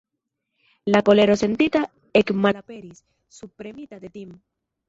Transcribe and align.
La 0.95 1.01
kolero 1.09 1.35
sentita 1.41 1.83
ekmalaperis, 2.23 3.05
subpremita 3.41 4.05
de 4.07 4.15
tim'. 4.19 4.37